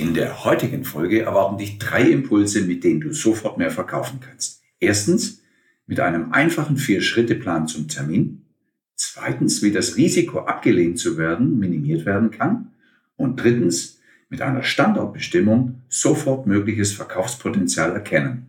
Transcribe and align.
In 0.00 0.14
der 0.14 0.46
heutigen 0.46 0.84
Folge 0.84 1.20
erwarten 1.20 1.58
dich 1.58 1.76
drei 1.76 2.00
Impulse, 2.00 2.62
mit 2.62 2.84
denen 2.84 3.02
du 3.02 3.12
sofort 3.12 3.58
mehr 3.58 3.70
verkaufen 3.70 4.18
kannst. 4.18 4.62
Erstens, 4.78 5.42
mit 5.86 6.00
einem 6.00 6.32
einfachen 6.32 6.78
Vier-Schritte-Plan 6.78 7.68
zum 7.68 7.86
Termin. 7.86 8.46
Zweitens, 8.96 9.62
wie 9.62 9.72
das 9.72 9.98
Risiko 9.98 10.38
abgelehnt 10.38 10.98
zu 10.98 11.18
werden 11.18 11.58
minimiert 11.58 12.06
werden 12.06 12.30
kann. 12.30 12.70
Und 13.16 13.42
drittens, 13.42 14.00
mit 14.30 14.40
einer 14.40 14.62
Standortbestimmung 14.62 15.82
sofort 15.90 16.46
mögliches 16.46 16.94
Verkaufspotenzial 16.94 17.92
erkennen. 17.92 18.48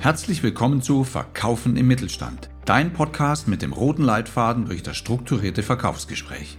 Herzlich 0.00 0.42
willkommen 0.42 0.82
zu 0.82 1.04
Verkaufen 1.04 1.78
im 1.78 1.86
Mittelstand, 1.86 2.50
dein 2.66 2.92
Podcast 2.92 3.48
mit 3.48 3.62
dem 3.62 3.72
roten 3.72 4.02
Leitfaden 4.02 4.66
durch 4.66 4.82
das 4.82 4.98
strukturierte 4.98 5.62
Verkaufsgespräch. 5.62 6.58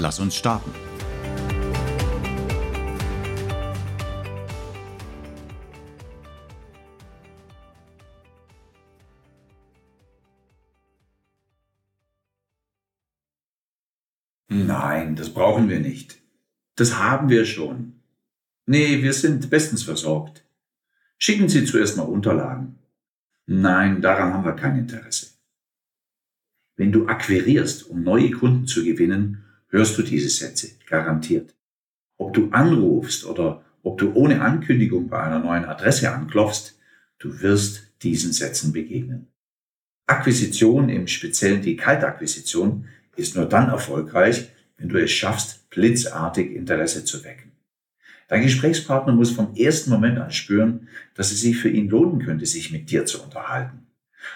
lass 0.00 0.18
uns 0.18 0.34
starten. 0.34 0.72
Nein, 14.48 15.14
das 15.14 15.32
brauchen 15.32 15.68
wir 15.68 15.80
nicht. 15.80 16.18
Das 16.74 16.98
haben 16.98 17.28
wir 17.28 17.44
schon. 17.44 18.00
Nee, 18.66 19.02
wir 19.02 19.12
sind 19.12 19.50
bestens 19.50 19.82
versorgt. 19.82 20.44
Schicken 21.18 21.48
Sie 21.48 21.64
zuerst 21.64 21.96
mal 21.96 22.04
Unterlagen. 22.04 22.78
Nein, 23.46 24.00
daran 24.00 24.32
haben 24.32 24.44
wir 24.44 24.54
kein 24.54 24.78
Interesse. 24.78 25.26
Wenn 26.76 26.92
du 26.92 27.06
akquirierst, 27.06 27.90
um 27.90 28.02
neue 28.02 28.30
Kunden 28.30 28.66
zu 28.66 28.84
gewinnen, 28.84 29.44
hörst 29.70 29.96
du 29.96 30.02
diese 30.02 30.28
Sätze, 30.28 30.72
garantiert. 30.86 31.54
Ob 32.18 32.34
du 32.34 32.50
anrufst 32.50 33.24
oder 33.24 33.64
ob 33.82 33.98
du 33.98 34.12
ohne 34.12 34.42
Ankündigung 34.42 35.08
bei 35.08 35.22
einer 35.22 35.38
neuen 35.38 35.64
Adresse 35.64 36.12
anklopfst, 36.12 36.78
du 37.18 37.40
wirst 37.40 37.88
diesen 38.02 38.32
Sätzen 38.32 38.72
begegnen. 38.72 39.28
Akquisition, 40.06 40.88
im 40.88 41.06
Speziellen 41.06 41.62
die 41.62 41.76
Kaltakquisition, 41.76 42.86
ist 43.16 43.36
nur 43.36 43.46
dann 43.46 43.70
erfolgreich, 43.70 44.50
wenn 44.76 44.88
du 44.88 45.02
es 45.02 45.12
schaffst, 45.12 45.70
blitzartig 45.70 46.54
Interesse 46.54 47.04
zu 47.04 47.24
wecken. 47.24 47.52
Dein 48.28 48.42
Gesprächspartner 48.42 49.12
muss 49.12 49.32
vom 49.32 49.54
ersten 49.56 49.90
Moment 49.90 50.18
an 50.18 50.30
spüren, 50.30 50.88
dass 51.14 51.32
es 51.32 51.40
sich 51.40 51.56
für 51.58 51.68
ihn 51.68 51.88
lohnen 51.88 52.24
könnte, 52.24 52.46
sich 52.46 52.70
mit 52.70 52.90
dir 52.90 53.04
zu 53.04 53.22
unterhalten. 53.22 53.86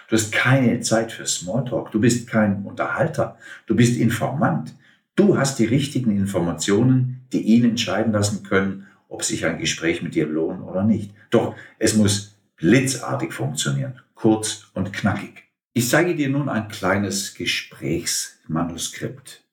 Du 0.08 0.16
hast 0.16 0.32
keine 0.32 0.80
Zeit 0.80 1.12
für 1.12 1.26
Smalltalk. 1.26 1.92
Du 1.92 2.00
bist 2.00 2.26
kein 2.26 2.64
Unterhalter. 2.64 3.38
Du 3.66 3.76
bist 3.76 3.96
Informant. 3.96 4.74
Du 5.16 5.38
hast 5.38 5.58
die 5.58 5.64
richtigen 5.64 6.14
Informationen, 6.16 7.26
die 7.32 7.40
ihn 7.42 7.64
entscheiden 7.64 8.12
lassen 8.12 8.42
können, 8.42 8.86
ob 9.08 9.22
sich 9.22 9.46
ein 9.46 9.58
Gespräch 9.58 10.02
mit 10.02 10.16
dir 10.16 10.26
lohnt 10.26 10.62
oder 10.62 10.82
nicht. 10.82 11.12
Doch 11.30 11.54
es 11.78 11.94
muss 11.94 12.36
blitzartig 12.56 13.32
funktionieren. 13.32 14.00
Kurz 14.14 14.66
und 14.74 14.92
knackig. 14.92 15.44
Ich 15.72 15.88
zeige 15.88 16.16
dir 16.16 16.28
nun 16.28 16.48
ein 16.48 16.66
kleines 16.68 17.34
Gesprächsmanuskript. 17.34 19.44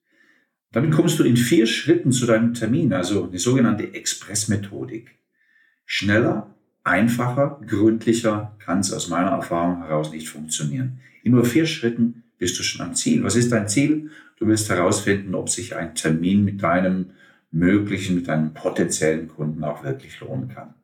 Damit 0.72 0.92
kommst 0.92 1.18
du 1.18 1.24
in 1.24 1.36
vier 1.36 1.66
Schritten 1.66 2.12
zu 2.12 2.26
deinem 2.26 2.54
Termin, 2.54 2.92
also 2.92 3.26
die 3.26 3.38
sogenannte 3.38 3.94
Expressmethodik. 3.94 5.16
Schneller, 5.84 6.54
einfacher, 6.82 7.60
gründlicher 7.66 8.56
kann 8.58 8.80
es 8.80 8.92
aus 8.92 9.08
meiner 9.08 9.30
Erfahrung 9.30 9.82
heraus 9.82 10.10
nicht 10.10 10.28
funktionieren. 10.28 11.00
In 11.22 11.32
nur 11.32 11.44
vier 11.44 11.66
Schritten 11.66 12.21
bist 12.42 12.58
du 12.58 12.64
schon 12.64 12.84
am 12.84 12.96
Ziel. 12.96 13.22
Was 13.22 13.36
ist 13.36 13.52
dein 13.52 13.68
Ziel? 13.68 14.10
Du 14.36 14.48
willst 14.48 14.68
herausfinden, 14.68 15.36
ob 15.36 15.48
sich 15.48 15.76
ein 15.76 15.94
Termin 15.94 16.44
mit 16.44 16.60
deinem 16.60 17.12
möglichen, 17.52 18.16
mit 18.16 18.26
deinem 18.26 18.52
potenziellen 18.52 19.28
Kunden 19.28 19.62
auch 19.62 19.84
wirklich 19.84 20.18
lohnen 20.18 20.48
kann. 20.48 20.74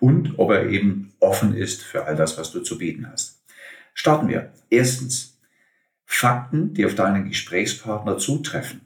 Und 0.00 0.40
ob 0.40 0.50
er 0.50 0.68
eben 0.68 1.12
offen 1.20 1.54
ist 1.54 1.84
für 1.84 2.04
all 2.06 2.16
das, 2.16 2.36
was 2.36 2.50
du 2.50 2.62
zu 2.62 2.78
bieten 2.78 3.08
hast. 3.08 3.44
Starten 3.94 4.28
wir. 4.28 4.50
Erstens, 4.70 5.38
Fakten, 6.04 6.74
die 6.74 6.84
auf 6.84 6.96
deinen 6.96 7.28
Gesprächspartner 7.28 8.18
zutreffen. 8.18 8.80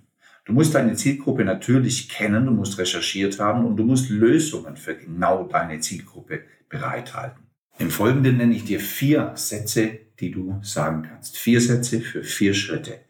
Du 0.45 0.53
musst 0.53 0.75
deine 0.75 0.97
Zielgruppe 0.97 1.47
natürlich 1.47 2.11
kennen, 2.11 2.45
du 2.45 2.53
musst 2.53 2.77
recherchiert 2.77 3.41
haben 3.41 3.65
und 3.65 3.79
du 3.79 3.85
musst 3.85 4.11
Lösungen 4.11 4.77
für 4.77 4.95
genau 4.95 5.45
deine 5.45 5.81
Zielgruppe 5.81 6.43
bereithalten. 6.69 7.45
Im 7.79 7.91
Folgenden 7.91 8.37
nenne 8.37 8.55
ich 8.55 8.67
dir 8.67 8.81
vier 8.81 9.33
Sätze, 9.35 10.01
die 10.21 10.31
du 10.31 10.59
sagen 10.63 11.03
kannst. 11.03 11.37
Vier 11.37 11.61
Sätze 11.61 12.01
für 12.01 12.23
vier 12.23 12.55
Schritte. 12.55 13.01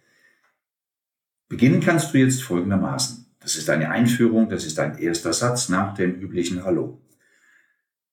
Beginnen 1.49 1.81
kannst 1.81 2.13
du 2.13 2.19
jetzt 2.19 2.43
folgendermaßen. 2.43 3.27
Das 3.41 3.57
ist 3.57 3.71
eine 3.71 3.91
Einführung, 3.91 4.49
das 4.49 4.67
ist 4.67 4.79
dein 4.79 4.99
erster 4.99 5.33
Satz 5.33 5.69
nach 5.69 5.95
dem 5.95 6.15
üblichen 6.21 6.65
Hallo. 6.65 7.01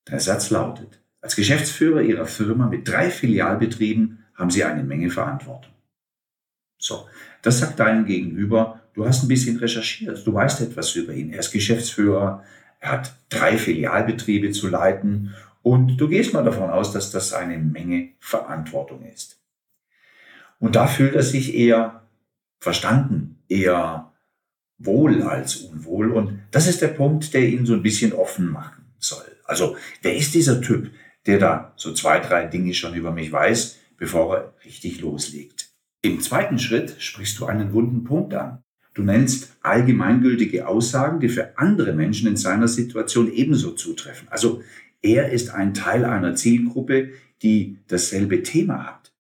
Der 0.08 0.20
Satz 0.20 0.50
lautet, 0.50 1.02
als 1.20 1.36
Geschäftsführer 1.36 2.02
Ihrer 2.02 2.28
Firma 2.28 2.68
mit 2.68 2.88
drei 2.88 3.10
Filialbetrieben 3.10 4.24
haben 4.36 4.52
Sie 4.52 4.64
eine 4.64 4.84
Menge 4.84 5.10
Verantwortung. 5.10 5.74
So, 6.78 7.08
das 7.42 7.60
sagt 7.60 7.80
deinem 7.80 8.06
Gegenüber 8.06 8.82
Du 8.96 9.06
hast 9.06 9.24
ein 9.24 9.28
bisschen 9.28 9.58
recherchiert, 9.58 10.26
du 10.26 10.34
weißt 10.34 10.62
etwas 10.62 10.96
über 10.96 11.14
ihn. 11.14 11.32
Er 11.32 11.40
ist 11.40 11.52
Geschäftsführer, 11.52 12.44
er 12.80 12.92
hat 12.92 13.14
drei 13.28 13.58
Filialbetriebe 13.58 14.52
zu 14.52 14.70
leiten 14.70 15.36
und 15.66 15.98
du 15.98 16.08
gehst 16.08 16.32
mal 16.32 16.44
davon 16.44 16.70
aus, 16.70 16.94
dass 16.94 17.10
das 17.10 17.34
eine 17.34 17.58
Menge 17.58 18.10
Verantwortung 18.20 19.04
ist. 19.04 19.42
Und 20.60 20.76
da 20.76 20.86
fühlt 20.86 21.16
er 21.16 21.24
sich 21.24 21.56
eher 21.56 22.08
verstanden, 22.60 23.40
eher 23.50 24.14
wohl 24.78 25.24
als 25.24 25.56
unwohl. 25.56 26.12
Und 26.12 26.40
das 26.52 26.68
ist 26.68 26.84
der 26.84 26.90
Punkt, 26.90 27.34
der 27.34 27.50
ihn 27.50 27.66
so 27.66 27.74
ein 27.74 27.82
bisschen 27.82 28.14
offen 28.14 28.52
machen 28.52 28.94
soll. 29.00 29.26
Also, 29.46 29.76
wer 30.04 30.16
ist 30.16 30.36
dieser 30.36 30.62
Typ, 30.62 30.92
der 31.26 31.40
da 31.40 31.74
so 31.78 31.96
zwei, 31.96 32.20
drei 32.20 32.46
Dinge 32.46 32.76
schon 32.76 32.94
über 32.94 33.12
mich 33.12 33.32
weiß, 33.32 33.80
bevor 33.98 34.38
er 34.38 34.54
richtig 34.66 35.02
loslegt? 35.02 35.72
Im 36.04 36.22
zweiten 36.22 36.60
Schritt 36.60 36.98
sprichst 37.00 37.40
du 37.40 37.48
einen 37.48 37.74
wunden 37.74 38.04
Punkt 38.04 38.36
an. 38.36 38.62
Du 38.94 39.02
nennst 39.02 39.58
allgemeingültige 39.64 40.68
Aussagen, 40.68 41.20
die 41.20 41.28
für 41.28 41.58
andere 41.58 41.92
Menschen 41.94 42.30
in 42.30 42.38
seiner 42.38 42.68
Situation 42.68 43.34
ebenso 43.34 43.72
zutreffen. 43.72 44.28
Also 44.30 44.62
er 45.06 45.32
ist 45.32 45.52
ein 45.52 45.74
Teil 45.74 46.04
einer 46.04 46.36
Zielgruppe, 46.36 47.12
die 47.42 47.78
dasselbe 47.88 48.44
Thema 48.44 48.86
hat. 48.86 49.14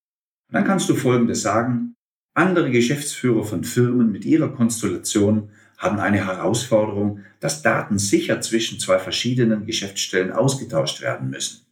dann 0.49 0.63
kannst 0.63 0.89
du 0.89 0.95
Folgendes 0.95 1.41
sagen. 1.41 1.95
Andere 2.33 2.71
Geschäftsführer 2.71 3.43
von 3.43 3.63
Firmen 3.63 4.11
mit 4.11 4.25
ihrer 4.25 4.49
Konstellation 4.49 5.49
haben 5.77 5.99
eine 5.99 6.25
Herausforderung, 6.25 7.19
dass 7.39 7.61
Daten 7.61 7.99
sicher 7.99 8.41
zwischen 8.41 8.79
zwei 8.79 8.99
verschiedenen 8.99 9.65
Geschäftsstellen 9.65 10.31
ausgetauscht 10.31 11.01
werden 11.01 11.29
müssen. 11.29 11.65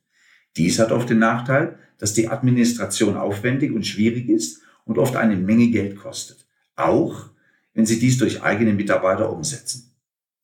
Dies 0.56 0.79
hat 0.79 0.91
oft 0.91 1.09
den 1.09 1.19
Nachteil, 1.19 1.79
dass 1.97 2.13
die 2.13 2.28
Administration 2.28 3.18
aufwendig 3.18 3.72
und 3.72 3.88
schwierig 3.88 4.29
ist 4.29 4.62
und 4.85 4.97
oft 4.97 5.16
eine 5.16 5.38
Menge 5.38 5.69
Geld 5.69 5.97
kostet. 5.97 6.46
Auch 6.75 7.29
wenn 7.73 7.85
sie 7.85 8.00
dies 8.00 8.18
durch 8.18 8.44
eigene 8.44 8.73
Mitarbeiter 8.73 9.31
umsetzen. 9.31 9.96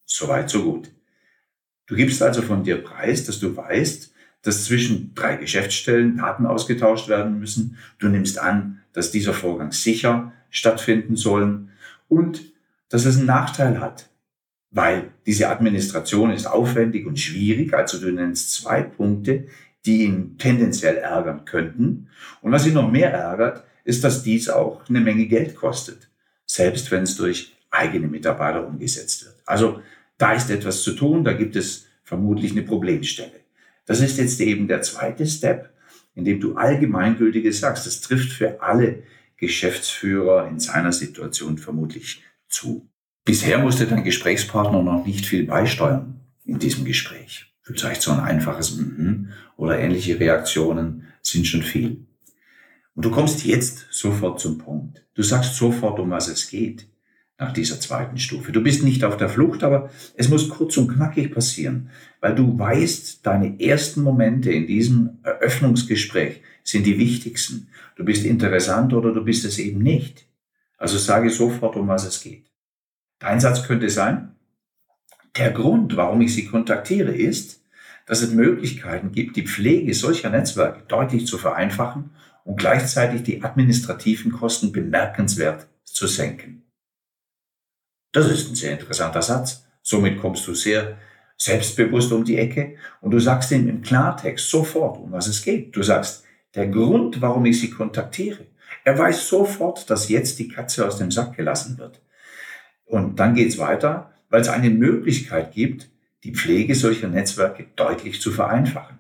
Soweit, 0.06 0.50
so 0.50 0.64
gut. 0.64 0.92
Du 1.90 1.96
gibst 1.96 2.22
also 2.22 2.42
von 2.42 2.64
dir 2.64 2.82
preis, 2.82 3.26
dass 3.26 3.40
du 3.40 3.56
weißt, 3.58 4.14
dass 4.42 4.64
zwischen 4.64 5.14
drei 5.16 5.36
Geschäftsstellen 5.36 6.18
Daten 6.18 6.46
ausgetauscht 6.46 7.10
werden 7.10 7.40
müssen. 7.40 7.78
Du 7.98 8.08
nimmst 8.08 8.40
an, 8.40 8.80
dass 8.94 9.12
dieser 9.12 9.34
Vorgang 9.34 9.74
sicher 9.74 10.32
stattfinden 10.50 11.18
soll 11.18 11.68
und 12.08 12.54
dass 12.88 13.04
es 13.04 13.18
einen 13.18 13.26
Nachteil 13.26 13.82
hat, 13.82 14.10
weil 14.72 15.12
diese 15.26 15.50
Administration 15.50 16.32
ist 16.32 16.46
aufwendig 16.46 17.06
und 17.06 17.20
schwierig. 17.20 17.74
Also 17.74 18.00
du 18.00 18.12
nennst 18.12 18.54
zwei 18.54 18.84
Punkte, 18.84 19.48
die 19.86 20.06
ihn 20.06 20.38
tendenziell 20.38 20.96
ärgern 20.96 21.44
könnten. 21.44 22.08
Und 22.42 22.54
was 22.54 22.66
ihn 22.66 22.74
noch 22.74 22.90
mehr 22.90 23.12
ärgert, 23.12 23.66
ist, 23.84 24.06
dass 24.06 24.24
dies 24.24 24.48
auch 24.48 24.88
eine 24.88 25.02
Menge 25.02 25.26
Geld 25.26 25.56
kostet 25.56 26.10
selbst 26.50 26.90
wenn 26.90 27.04
es 27.04 27.16
durch 27.16 27.56
eigene 27.70 28.08
Mitarbeiter 28.08 28.66
umgesetzt 28.66 29.24
wird. 29.26 29.36
Also 29.46 29.82
da 30.20 30.34
ist 30.34 30.52
etwas 30.52 30.84
zu 30.84 30.94
tun, 30.94 31.24
da 31.24 31.34
gibt 31.34 31.56
es 31.56 31.88
vermutlich 32.04 32.52
eine 32.52 32.62
Problemstelle. 32.62 33.40
Das 33.86 34.02
ist 34.02 34.18
jetzt 34.18 34.40
eben 34.42 34.68
der 34.68 34.84
zweite 34.84 35.26
Step, 35.26 35.74
in 36.14 36.26
dem 36.26 36.40
du 36.40 36.56
allgemeingültiges 36.56 37.62
sagst. 37.62 37.88
Das 37.88 38.02
trifft 38.02 38.32
für 38.32 38.62
alle 38.62 39.04
Geschäftsführer 39.38 40.48
in 40.48 40.60
seiner 40.60 40.92
Situation 40.92 41.58
vermutlich 41.58 42.24
zu. 42.50 42.88
Bisher 43.26 43.60
musste 43.60 43.88
dein 43.88 44.04
Gesprächspartner 44.04 44.84
noch 44.84 45.06
nicht 45.06 45.26
viel 45.26 45.46
beisteuern. 45.46 46.16
in 46.46 46.60
diesem 46.60 46.84
Gespräch. 46.84 47.54
Vielleicht 47.62 48.02
so 48.02 48.12
ein 48.12 48.20
einfaches 48.20 48.76
mhm 48.76 49.30
oder 49.56 49.78
ähnliche 49.78 50.20
Reaktionen 50.20 51.08
sind 51.22 51.46
schon 51.46 51.62
viel. 51.62 52.08
Und 52.96 53.06
du 53.06 53.12
kommst 53.12 53.46
jetzt 53.46 53.86
sofort 53.92 54.40
zum 54.40 54.58
Punkt. 54.58 55.06
Du 55.14 55.22
sagst 55.22 55.56
sofort, 55.56 56.00
um 56.00 56.10
was 56.10 56.28
es 56.28 56.50
geht 56.50 56.89
nach 57.40 57.54
dieser 57.54 57.80
zweiten 57.80 58.18
Stufe. 58.18 58.52
Du 58.52 58.62
bist 58.62 58.84
nicht 58.84 59.04
auf 59.04 59.16
der 59.16 59.30
Flucht, 59.30 59.64
aber 59.64 59.90
es 60.16 60.28
muss 60.28 60.50
kurz 60.50 60.76
und 60.78 60.90
knackig 60.90 61.34
passieren, 61.34 61.90
weil 62.20 62.36
du 62.36 62.60
weißt, 62.60 63.26
deine 63.26 63.60
ersten 63.62 64.04
Momente 64.04 64.52
in 64.52 64.68
diesem 64.68 65.20
Eröffnungsgespräch 65.24 66.42
sind 66.64 66.86
die 66.86 67.00
wichtigsten. 67.00 67.70
Du 67.96 68.04
bist 68.04 68.26
interessant 68.26 68.94
oder 68.94 69.14
du 69.14 69.24
bist 69.24 69.46
es 69.46 69.58
eben 69.58 69.80
nicht. 69.80 70.28
Also 70.78 70.98
sage 70.98 71.30
sofort, 71.30 71.78
um 71.78 71.88
was 71.88 72.06
es 72.06 72.22
geht. 72.22 72.46
Dein 73.20 73.40
Satz 73.40 73.64
könnte 73.66 73.90
sein, 73.90 74.36
der 75.38 75.52
Grund, 75.52 75.96
warum 75.96 76.22
ich 76.22 76.34
Sie 76.34 76.46
kontaktiere, 76.46 77.16
ist, 77.16 77.64
dass 78.06 78.22
es 78.22 78.34
Möglichkeiten 78.34 79.12
gibt, 79.12 79.36
die 79.36 79.48
Pflege 79.48 79.94
solcher 79.94 80.30
Netzwerke 80.30 80.84
deutlich 80.88 81.28
zu 81.28 81.38
vereinfachen 81.38 82.12
und 82.44 82.60
gleichzeitig 82.60 83.24
die 83.24 83.44
administrativen 83.44 84.32
Kosten 84.32 84.72
bemerkenswert 84.72 85.68
zu 85.84 86.08
senken. 86.08 86.64
Das 88.12 88.30
ist 88.30 88.50
ein 88.50 88.56
sehr 88.56 88.72
interessanter 88.72 89.22
Satz. 89.22 89.66
Somit 89.82 90.20
kommst 90.20 90.48
du 90.48 90.54
sehr 90.54 90.98
selbstbewusst 91.38 92.12
um 92.12 92.26
die 92.26 92.38
Ecke 92.38 92.76
und 93.02 93.12
du 93.12 93.20
sagst 93.20 93.52
ihm 93.52 93.70
im 93.70 93.82
Klartext 93.82 94.50
sofort, 94.50 94.98
um 94.98 95.12
was 95.12 95.28
es 95.28 95.42
geht. 95.42 95.76
Du 95.76 95.84
sagst, 95.84 96.24
der 96.56 96.68
Grund, 96.68 97.22
warum 97.22 97.46
ich 97.46 97.60
sie 97.60 97.70
kontaktiere. 97.70 98.48
Er 98.84 98.98
weiß 98.98 99.28
sofort, 99.28 99.90
dass 99.90 100.10
jetzt 100.10 100.40
die 100.40 100.48
Katze 100.48 100.86
aus 100.86 100.98
dem 100.98 101.12
Sack 101.12 101.38
gelassen 101.38 101.78
wird. 101.78 102.02
Und 102.86 103.20
dann 103.20 103.36
geht's 103.36 103.58
weiter, 103.58 104.12
weil 104.30 104.42
es 104.42 104.50
eine 104.50 104.70
Möglichkeit 104.70 105.54
gibt, 105.54 105.90
die 106.24 106.34
Pflege 106.34 106.76
solcher 106.76 107.08
Netzwerke 107.08 107.68
deutlich 107.76 108.22
zu 108.22 108.32
vereinfachen. 108.32 108.99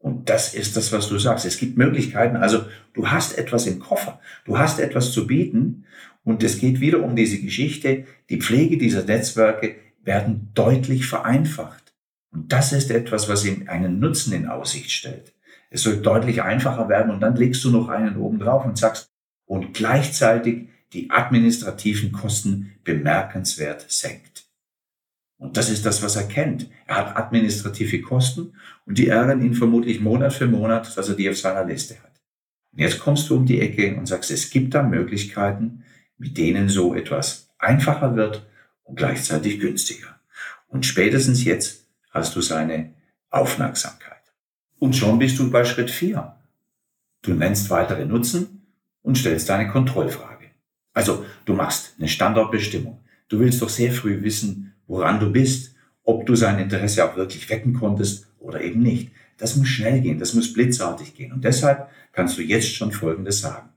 Und 0.00 0.30
das 0.30 0.54
ist 0.54 0.76
das, 0.76 0.92
was 0.92 1.08
du 1.08 1.18
sagst. 1.18 1.44
Es 1.44 1.58
gibt 1.58 1.76
Möglichkeiten. 1.76 2.36
Also 2.36 2.64
du 2.94 3.10
hast 3.10 3.36
etwas 3.38 3.66
im 3.66 3.78
Koffer. 3.78 4.18
Du 4.44 4.58
hast 4.58 4.80
etwas 4.80 5.12
zu 5.12 5.26
bieten. 5.26 5.84
Und 6.24 6.42
es 6.42 6.58
geht 6.58 6.80
wieder 6.80 7.02
um 7.02 7.14
diese 7.14 7.40
Geschichte. 7.40 8.06
Die 8.30 8.40
Pflege 8.40 8.78
dieser 8.78 9.04
Netzwerke 9.04 9.76
werden 10.02 10.50
deutlich 10.54 11.06
vereinfacht. 11.06 11.94
Und 12.32 12.52
das 12.52 12.72
ist 12.72 12.90
etwas, 12.90 13.28
was 13.28 13.44
ihm 13.44 13.68
einen 13.68 14.00
Nutzen 14.00 14.32
in 14.32 14.46
Aussicht 14.46 14.90
stellt. 14.90 15.34
Es 15.68 15.82
soll 15.82 15.98
deutlich 15.98 16.42
einfacher 16.42 16.88
werden 16.88 17.12
und 17.12 17.20
dann 17.20 17.36
legst 17.36 17.62
du 17.64 17.70
noch 17.70 17.88
einen 17.88 18.16
oben 18.16 18.38
drauf 18.38 18.64
und 18.64 18.78
sagst, 18.78 19.10
und 19.46 19.74
gleichzeitig 19.74 20.68
die 20.92 21.10
administrativen 21.10 22.12
Kosten 22.12 22.72
bemerkenswert 22.84 23.84
senkt. 23.90 24.29
Und 25.40 25.56
das 25.56 25.70
ist 25.70 25.86
das, 25.86 26.02
was 26.02 26.16
er 26.16 26.28
kennt. 26.28 26.68
Er 26.86 26.96
hat 26.96 27.16
administrative 27.16 28.02
Kosten 28.02 28.52
und 28.84 28.98
die 28.98 29.08
ärgern 29.08 29.40
ihn 29.42 29.54
vermutlich 29.54 29.98
Monat 29.98 30.34
für 30.34 30.46
Monat, 30.46 30.94
dass 30.98 31.08
er 31.08 31.14
die 31.14 31.30
auf 31.30 31.38
seiner 31.38 31.64
Liste 31.64 31.94
hat. 32.02 32.20
Und 32.72 32.80
jetzt 32.80 33.00
kommst 33.00 33.30
du 33.30 33.36
um 33.36 33.46
die 33.46 33.58
Ecke 33.58 33.96
und 33.96 34.04
sagst, 34.04 34.30
es 34.30 34.50
gibt 34.50 34.74
da 34.74 34.82
Möglichkeiten, 34.82 35.82
mit 36.18 36.36
denen 36.36 36.68
so 36.68 36.94
etwas 36.94 37.48
einfacher 37.58 38.16
wird 38.16 38.46
und 38.84 38.96
gleichzeitig 38.96 39.58
günstiger. 39.60 40.20
Und 40.68 40.84
spätestens 40.84 41.42
jetzt 41.44 41.86
hast 42.10 42.36
du 42.36 42.42
seine 42.42 42.92
Aufmerksamkeit. 43.30 44.20
Und 44.78 44.94
schon 44.94 45.18
bist 45.18 45.38
du 45.38 45.50
bei 45.50 45.64
Schritt 45.64 45.90
4. 45.90 46.36
Du 47.22 47.32
nennst 47.32 47.70
weitere 47.70 48.04
Nutzen 48.04 48.66
und 49.00 49.16
stellst 49.16 49.48
deine 49.48 49.70
Kontrollfrage. 49.70 50.50
Also 50.92 51.24
du 51.46 51.54
machst 51.54 51.94
eine 51.98 52.08
Standortbestimmung. 52.08 53.00
Du 53.28 53.38
willst 53.38 53.62
doch 53.62 53.70
sehr 53.70 53.90
früh 53.90 54.22
wissen, 54.22 54.69
woran 54.90 55.20
du 55.20 55.30
bist, 55.30 55.76
ob 56.02 56.26
du 56.26 56.34
sein 56.34 56.58
Interesse 56.58 57.04
auch 57.04 57.16
wirklich 57.16 57.48
wecken 57.48 57.74
konntest 57.74 58.26
oder 58.40 58.60
eben 58.60 58.82
nicht. 58.82 59.12
Das 59.38 59.56
muss 59.56 59.68
schnell 59.68 60.00
gehen, 60.00 60.18
das 60.18 60.34
muss 60.34 60.52
blitzartig 60.52 61.14
gehen. 61.14 61.32
Und 61.32 61.44
deshalb 61.44 61.88
kannst 62.12 62.36
du 62.36 62.42
jetzt 62.42 62.74
schon 62.74 62.90
Folgendes 62.90 63.40
sagen. 63.40 63.68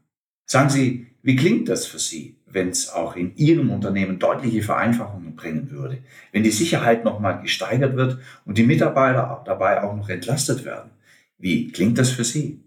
Sagen 0.45 0.69
Sie, 0.69 1.07
wie 1.21 1.35
klingt 1.35 1.69
das 1.69 1.85
für 1.85 1.99
Sie, 1.99 2.35
wenn 2.47 2.69
es 2.69 2.89
auch 2.89 3.15
in 3.15 3.35
Ihrem 3.37 3.69
Unternehmen 3.69 4.19
deutliche 4.19 4.63
Vereinfachungen 4.63 5.35
bringen 5.35 5.69
würde, 5.69 5.99
wenn 6.31 6.43
die 6.43 6.51
Sicherheit 6.51 7.05
nochmal 7.05 7.41
gesteigert 7.41 7.95
wird 7.95 8.17
und 8.45 8.57
die 8.57 8.65
Mitarbeiter 8.65 9.43
dabei 9.45 9.83
auch 9.83 9.95
noch 9.95 10.09
entlastet 10.09 10.65
werden? 10.65 10.89
Wie 11.37 11.71
klingt 11.71 11.99
das 11.99 12.09
für 12.09 12.23
Sie? 12.23 12.63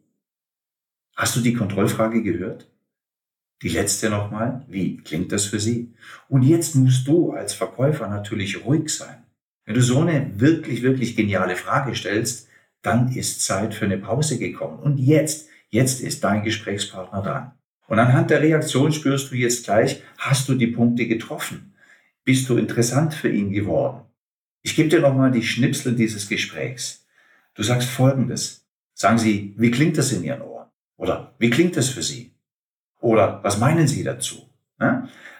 Hast 1.16 1.34
du 1.34 1.40
die 1.40 1.54
Kontrollfrage 1.54 2.22
gehört? 2.22 2.68
Die 3.62 3.68
letzte 3.68 4.10
nochmal. 4.10 4.64
Wie 4.68 4.98
klingt 4.98 5.32
das 5.32 5.46
für 5.46 5.60
Sie? 5.60 5.94
Und 6.28 6.42
jetzt 6.42 6.74
musst 6.74 7.08
du 7.08 7.32
als 7.32 7.54
Verkäufer 7.54 8.06
natürlich 8.08 8.64
ruhig 8.64 8.90
sein. 8.90 9.24
Wenn 9.64 9.74
du 9.74 9.82
so 9.82 10.00
eine 10.00 10.38
wirklich, 10.38 10.82
wirklich 10.82 11.16
geniale 11.16 11.56
Frage 11.56 11.94
stellst, 11.94 12.48
dann 12.82 13.10
ist 13.12 13.42
Zeit 13.42 13.74
für 13.74 13.86
eine 13.86 13.98
Pause 13.98 14.38
gekommen. 14.38 14.78
Und 14.78 14.98
jetzt, 14.98 15.48
jetzt 15.70 16.00
ist 16.00 16.22
dein 16.22 16.44
Gesprächspartner 16.44 17.22
dran. 17.22 17.52
Und 17.88 17.98
anhand 17.98 18.30
der 18.30 18.42
Reaktion 18.42 18.92
spürst 18.92 19.30
du 19.30 19.36
jetzt 19.36 19.64
gleich, 19.64 20.02
hast 20.18 20.48
du 20.48 20.54
die 20.54 20.68
Punkte 20.68 21.06
getroffen? 21.06 21.74
Bist 22.24 22.48
du 22.48 22.56
interessant 22.56 23.14
für 23.14 23.28
ihn 23.28 23.52
geworden? 23.52 24.02
Ich 24.62 24.76
gebe 24.76 24.88
dir 24.88 25.00
nochmal 25.00 25.30
die 25.30 25.42
Schnipsel 25.44 25.94
dieses 25.94 26.28
Gesprächs. 26.28 27.06
Du 27.54 27.62
sagst 27.62 27.88
Folgendes. 27.88 28.66
Sagen 28.94 29.18
Sie, 29.18 29.54
wie 29.56 29.70
klingt 29.70 29.96
das 29.96 30.12
in 30.12 30.24
Ihren 30.24 30.42
Ohren? 30.42 30.68
Oder 30.96 31.34
wie 31.38 31.50
klingt 31.50 31.76
das 31.76 31.88
für 31.88 32.02
Sie? 32.02 32.35
Oder 33.06 33.38
was 33.44 33.58
meinen 33.58 33.86
Sie 33.86 34.02
dazu? 34.02 34.50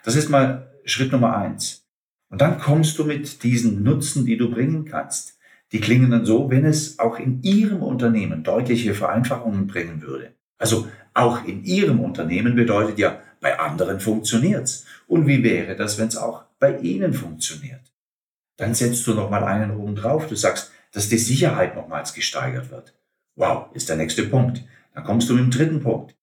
Das 0.05 0.15
ist 0.15 0.29
mal 0.29 0.71
Schritt 0.85 1.11
Nummer 1.11 1.37
eins. 1.37 1.85
Und 2.31 2.41
dann 2.41 2.61
kommst 2.61 2.97
du 2.97 3.05
mit 3.05 3.43
diesen 3.43 3.83
Nutzen, 3.83 4.25
die 4.25 4.37
du 4.37 4.53
bringen 4.53 4.85
kannst. 4.85 5.37
Die 5.73 5.81
klingen 5.81 6.13
dann 6.13 6.25
so, 6.25 6.49
wenn 6.49 6.65
es 6.65 7.01
auch 7.01 7.19
in 7.19 7.43
Ihrem 7.43 7.83
Unternehmen 7.83 8.45
deutliche 8.45 8.95
Vereinfachungen 8.95 9.67
bringen 9.67 10.01
würde. 10.01 10.33
Also 10.59 10.87
auch 11.13 11.45
in 11.45 11.65
Ihrem 11.65 11.99
Unternehmen 11.99 12.55
bedeutet 12.55 13.01
ja, 13.01 13.21
bei 13.41 13.59
anderen 13.59 13.99
funktioniert's. 13.99 14.87
Und 15.09 15.27
wie 15.27 15.43
wäre 15.43 15.75
das, 15.75 15.99
wenn 15.99 16.07
es 16.07 16.17
auch 16.17 16.45
bei 16.61 16.79
Ihnen 16.79 17.15
funktioniert? 17.15 17.93
Dann 18.59 18.75
setzt 18.75 19.05
du 19.09 19.15
nochmal 19.15 19.43
einen 19.43 19.73
oben 19.73 19.97
drauf. 19.97 20.29
Du 20.29 20.37
sagst, 20.37 20.71
dass 20.93 21.09
die 21.09 21.19
Sicherheit 21.19 21.75
nochmals 21.75 22.15
gesteigert 22.15 22.71
wird. 22.71 22.95
Wow, 23.35 23.75
ist 23.75 23.89
der 23.89 23.97
nächste 23.97 24.23
Punkt. 24.23 24.63
Dann 24.95 25.03
kommst 25.03 25.29
du 25.29 25.35
mit 25.35 25.43
dem 25.43 25.51
dritten 25.51 25.81
Punkt 25.81 26.17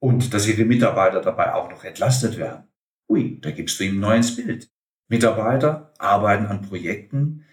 und 0.00 0.34
dass 0.34 0.48
ihre 0.48 0.64
Mitarbeiter 0.64 1.20
dabei 1.20 1.54
auch 1.54 1.70
noch 1.70 1.84
entlastet 1.84 2.36
werden. 2.36 2.64
Ui, 3.08 3.40
da 3.40 3.50
gibst 3.50 3.78
du 3.78 3.84
ihm 3.84 3.96
ein 3.96 4.00
neues 4.00 4.34
Bild. 4.34 4.68
Mitarbeiter 5.08 5.92
arbeiten 5.98 6.46
an 6.46 6.62
Projekten, 6.62 7.44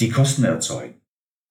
die 0.00 0.08
Kosten 0.08 0.44
erzeugen. 0.44 1.00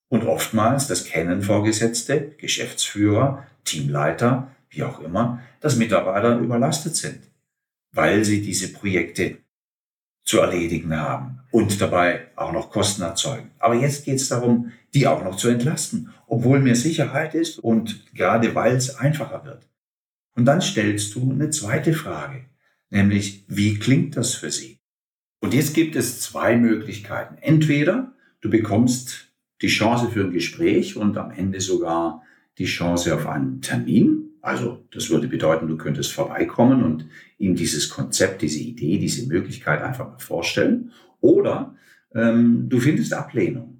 Und 0.09 0.25
oftmals, 0.25 0.87
das 0.87 1.05
kennen 1.05 1.41
Vorgesetzte, 1.41 2.31
Geschäftsführer, 2.37 3.47
Teamleiter, 3.63 4.51
wie 4.69 4.83
auch 4.83 4.99
immer, 4.99 5.41
dass 5.59 5.77
Mitarbeiter 5.77 6.37
überlastet 6.37 6.95
sind, 6.95 7.19
weil 7.93 8.25
sie 8.25 8.41
diese 8.41 8.73
Projekte 8.73 9.37
zu 10.23 10.39
erledigen 10.39 10.95
haben 10.97 11.39
und 11.51 11.81
dabei 11.81 12.27
auch 12.35 12.51
noch 12.51 12.71
Kosten 12.71 13.01
erzeugen. 13.01 13.51
Aber 13.59 13.75
jetzt 13.75 14.05
geht 14.05 14.15
es 14.15 14.29
darum, 14.29 14.71
die 14.93 15.07
auch 15.07 15.23
noch 15.23 15.35
zu 15.35 15.49
entlasten, 15.49 16.13
obwohl 16.27 16.59
mehr 16.59 16.75
Sicherheit 16.75 17.35
ist 17.35 17.59
und 17.59 18.13
gerade 18.13 18.53
weil 18.55 18.75
es 18.75 18.95
einfacher 18.95 19.43
wird. 19.45 19.70
Und 20.35 20.45
dann 20.45 20.61
stellst 20.61 21.15
du 21.15 21.31
eine 21.31 21.49
zweite 21.49 21.93
Frage, 21.93 22.45
nämlich 22.89 23.45
wie 23.47 23.77
klingt 23.77 24.17
das 24.17 24.33
für 24.33 24.51
Sie? 24.51 24.79
Und 25.41 25.53
jetzt 25.53 25.73
gibt 25.73 25.95
es 25.95 26.21
zwei 26.21 26.55
Möglichkeiten. 26.55 27.35
Entweder 27.41 28.13
du 28.41 28.49
bekommst 28.49 29.31
die 29.61 29.67
Chance 29.67 30.09
für 30.09 30.23
ein 30.23 30.31
Gespräch 30.31 30.95
und 30.95 31.17
am 31.17 31.31
Ende 31.31 31.61
sogar 31.61 32.23
die 32.57 32.65
Chance 32.65 33.13
auf 33.13 33.27
einen 33.27 33.61
Termin. 33.61 34.29
Also 34.41 34.85
das 34.91 35.09
würde 35.09 35.27
bedeuten, 35.27 35.67
du 35.67 35.77
könntest 35.77 36.11
vorbeikommen 36.13 36.83
und 36.83 37.07
ihm 37.37 37.55
dieses 37.55 37.89
Konzept, 37.89 38.41
diese 38.41 38.59
Idee, 38.59 38.97
diese 38.97 39.27
Möglichkeit 39.27 39.81
einfach 39.81 40.09
mal 40.09 40.19
vorstellen. 40.19 40.91
Oder 41.21 41.75
ähm, 42.13 42.67
du 42.67 42.79
findest 42.79 43.13
Ablehnung, 43.13 43.70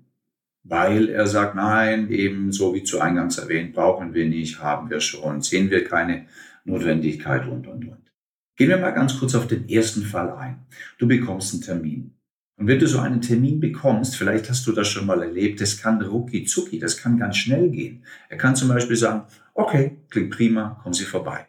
weil 0.64 1.10
er 1.10 1.28
sagt, 1.28 1.56
nein, 1.56 2.10
eben 2.12 2.52
so 2.52 2.74
wie 2.74 2.84
zu 2.84 3.02
Eingangs 3.02 3.38
erwähnt, 3.38 3.74
brauchen 3.74 4.14
wir 4.14 4.28
nicht, 4.28 4.60
haben 4.60 4.90
wir 4.90 5.00
schon, 5.00 5.42
sehen 5.42 5.70
wir 5.70 5.84
keine 5.84 6.28
Notwendigkeit 6.66 7.48
und, 7.48 7.68
und, 7.68 7.88
und. 7.88 8.12
Gehen 8.56 8.70
wir 8.70 8.78
mal 8.78 8.92
ganz 8.92 9.18
kurz 9.18 9.34
auf 9.34 9.48
den 9.48 9.68
ersten 9.68 10.04
Fall 10.04 10.32
ein. 10.32 10.66
Du 11.00 11.08
bekommst 11.08 11.54
einen 11.54 11.64
Termin. 11.64 12.14
Und 12.58 12.68
wenn 12.68 12.78
du 12.78 12.88
so 12.88 13.00
einen 13.00 13.22
Termin 13.22 13.60
bekommst, 13.60 14.16
vielleicht 14.16 14.50
hast 14.50 14.68
du 14.68 14.72
das 14.72 14.88
schon 14.88 15.08
mal 15.08 15.24
erlebt, 15.24 15.62
das 15.62 15.82
kann 15.82 16.00
rucki 16.00 16.44
zucki, 16.44 16.78
das 16.78 16.98
kann 16.98 17.18
ganz 17.18 17.38
schnell 17.38 17.72
gehen. 17.72 18.06
Er 18.30 18.38
kann 18.38 18.56
zum 18.56 18.68
Beispiel 18.68 18.96
sagen, 18.96 19.24
okay, 19.56 19.98
klingt 20.12 20.30
prima, 20.30 20.80
kommen 20.84 20.94
Sie 20.94 21.06
vorbei. 21.06 21.48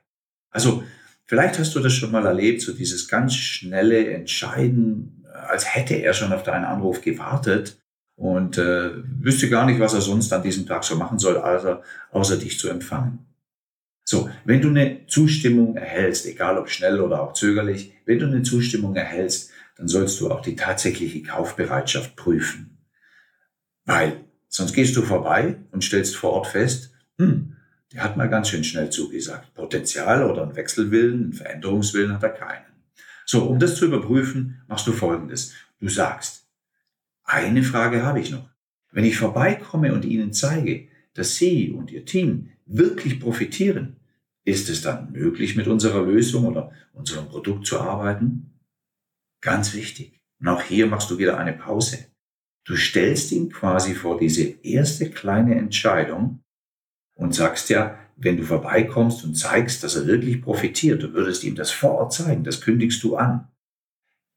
Also, 0.51 0.85
vielleicht 1.27 1.59
hast 1.59 1.75
du 1.75 1.81
das 1.81 1.93
schon 1.93 2.13
mal 2.13 2.25
erlebt, 2.25 2.63
so 2.63 2.73
dieses 2.73 3.09
ganz 3.09 3.35
schnelle 3.35 4.09
Entscheiden, 4.09 5.27
als 5.49 5.75
hätte 5.75 5.97
er 5.97 6.15
schon 6.15 6.33
auf 6.33 6.45
deinen 6.45 6.65
Anruf 6.65 7.03
gewartet 7.03 7.82
und 8.17 8.59
äh, 8.59 8.91
wüsste 9.21 9.49
gar 9.49 9.67
nicht, 9.67 9.81
was 9.81 9.95
er 9.95 10.01
sonst 10.01 10.33
an 10.33 10.43
diesem 10.43 10.67
Tag 10.67 10.85
so 10.85 10.97
machen 10.97 11.19
soll, 11.19 11.37
außer, 11.37 11.83
außer 12.11 12.37
dich 12.37 12.59
zu 12.59 12.69
empfangen. 12.69 13.27
So, 14.05 14.29
wenn 14.45 14.61
du 14.61 14.69
eine 14.69 15.07
Zustimmung 15.07 15.77
erhältst, 15.77 16.27
egal 16.27 16.59
ob 16.59 16.69
schnell 16.69 17.01
oder 17.01 17.23
auch 17.23 17.35
zögerlich, 17.35 17.93
wenn 18.05 18.19
du 18.19 18.27
eine 18.27 18.43
Zustimmung 18.43 18.95
erhältst, 18.95 19.51
dann 19.77 19.89
sollst 19.89 20.21
du 20.21 20.31
auch 20.31 20.43
die 20.43 20.57
tatsächliche 20.57 21.23
Kaufbereitschaft 21.23 22.17
prüfen. 22.17 22.79
Weil 23.85 24.25
sonst 24.49 24.75
gehst 24.75 24.97
du 24.97 25.03
vorbei 25.03 25.57
und 25.71 25.83
stellst 25.83 26.17
vor 26.17 26.33
Ort 26.33 26.49
fest, 26.49 26.93
hm, 27.19 27.57
der 27.93 28.05
hat 28.05 28.17
mal 28.17 28.29
ganz 28.29 28.49
schön 28.49 28.65
schnell 28.65 28.91
zugesagt. 28.91 29.55
Potenzial 29.55 30.29
oder 30.29 30.43
einen 30.43 30.57
Wechselwillen, 30.57 31.23
einen 31.23 31.33
Veränderungswillen 31.33 32.13
hat 32.13 32.23
er 32.23 32.31
keinen. 32.31 32.65
So, 33.25 33.45
um 33.45 33.59
das 33.59 33.77
zu 33.77 33.87
überprüfen, 33.87 34.63
machst 34.67 34.87
du 34.87 34.93
Folgendes. 34.93 35.53
Du 35.81 35.89
sagst, 35.89 36.42
eine 37.25 37.63
Frage 37.63 38.03
habe 38.03 38.21
ich 38.21 38.31
noch. 38.31 38.49
Wenn 38.93 39.05
ich 39.05 39.17
vorbeikomme 39.17 39.95
und 39.95 40.05
Ihnen 40.05 40.33
zeige, 40.33 40.89
dass 41.15 41.37
Sie 41.37 41.71
und 41.71 41.91
Ihr 41.91 42.05
Team 42.05 42.51
wirklich 42.67 43.21
profitieren, 43.21 43.97
ist 44.45 44.69
es 44.69 44.83
dann 44.83 45.13
möglich, 45.13 45.57
mit 45.57 45.67
unserer 45.69 46.03
Lösung 46.03 46.47
oder 46.47 46.73
unserem 46.93 47.29
Produkt 47.29 47.67
zu 47.67 47.81
arbeiten? 47.81 48.61
Ganz 49.41 49.75
wichtig. 49.75 50.21
Und 50.41 50.49
auch 50.49 50.63
hier 50.63 50.87
machst 50.87 51.11
du 51.11 51.19
wieder 51.19 51.39
eine 51.39 51.53
Pause. 51.53 52.07
Du 52.65 52.77
stellst 52.77 53.33
ihn 53.33 53.51
quasi 53.51 53.95
vor 53.95 54.19
diese 54.19 54.43
erste 54.63 55.11
kleine 55.11 55.57
Entscheidung 55.57 56.43
und 57.15 57.35
sagst 57.35 57.71
ja, 57.71 57.99
wenn 58.17 58.37
du 58.37 58.45
vorbeikommst 58.45 59.25
und 59.25 59.35
zeigst, 59.35 59.83
dass 59.83 59.97
er 59.97 60.07
wirklich 60.07 60.43
profitiert, 60.43 61.03
du 61.03 61.13
würdest 61.13 61.45
ihm 61.45 61.55
das 61.55 61.71
vor 61.71 61.93
Ort 61.93 62.13
zeigen, 62.13 62.45
das 62.45 62.61
kündigst 62.61 63.03
du 63.03 63.17
an. 63.17 63.49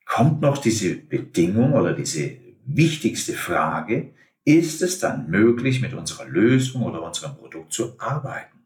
Kommt 0.05 0.41
noch 0.41 0.57
diese 0.57 0.95
Bedingung 0.95 1.73
oder 1.73 1.93
diese 1.93 2.44
wichtigste 2.65 3.34
Frage, 3.34 4.13
ist 4.43 4.81
es 4.81 5.00
dann 5.00 5.29
möglich, 5.29 5.81
mit 5.81 5.93
unserer 5.93 6.25
Lösung 6.25 6.84
oder 6.84 7.01
unserem 7.01 7.36
Produkt 7.36 7.74
zu 7.74 8.00
arbeiten? 8.00 8.60